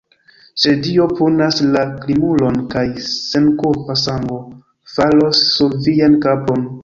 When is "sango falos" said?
4.07-5.45